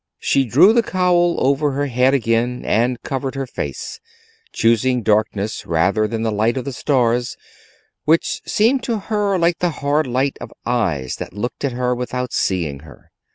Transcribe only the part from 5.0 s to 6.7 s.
darkness rather than the light of